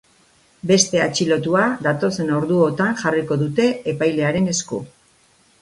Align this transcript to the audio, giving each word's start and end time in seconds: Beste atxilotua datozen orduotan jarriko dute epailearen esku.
Beste 0.71 1.01
atxilotua 1.03 1.61
datozen 1.87 2.33
orduotan 2.39 2.97
jarriko 3.05 3.41
dute 3.45 3.69
epailearen 3.95 4.53
esku. 4.57 4.85